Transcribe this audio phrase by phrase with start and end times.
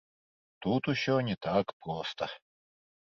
[0.65, 2.31] Тут усё не так проста.